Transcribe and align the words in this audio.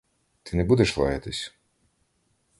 Ти 0.43 0.57
не 0.57 0.63
будеш 0.63 0.97
лаятись? 0.97 1.53